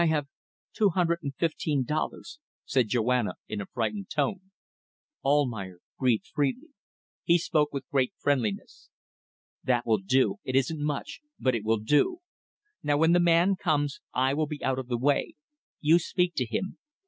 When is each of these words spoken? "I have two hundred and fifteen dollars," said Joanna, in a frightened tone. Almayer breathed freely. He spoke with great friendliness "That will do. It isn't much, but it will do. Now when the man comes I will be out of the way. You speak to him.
"I 0.01 0.07
have 0.07 0.25
two 0.73 0.89
hundred 0.89 1.19
and 1.21 1.35
fifteen 1.35 1.83
dollars," 1.83 2.39
said 2.65 2.87
Joanna, 2.87 3.35
in 3.47 3.61
a 3.61 3.67
frightened 3.67 4.09
tone. 4.09 4.49
Almayer 5.23 5.77
breathed 5.99 6.25
freely. 6.25 6.69
He 7.23 7.37
spoke 7.37 7.71
with 7.71 7.87
great 7.91 8.11
friendliness 8.17 8.89
"That 9.63 9.85
will 9.85 9.99
do. 9.99 10.37
It 10.43 10.55
isn't 10.55 10.83
much, 10.83 11.21
but 11.39 11.53
it 11.53 11.63
will 11.63 11.77
do. 11.77 12.17
Now 12.81 12.97
when 12.97 13.11
the 13.11 13.19
man 13.19 13.55
comes 13.55 13.99
I 14.11 14.33
will 14.33 14.47
be 14.47 14.63
out 14.63 14.79
of 14.79 14.87
the 14.87 14.97
way. 14.97 15.35
You 15.81 15.99
speak 15.99 16.33
to 16.37 16.47
him. 16.47 16.79